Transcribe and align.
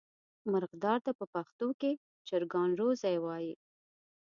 مرغدار 0.51 0.99
ته 1.05 1.11
په 1.19 1.25
پښتو 1.33 1.67
کې 1.79 1.91
چرګان 2.27 2.69
روزی 2.79 3.15
وایي. 3.19 3.53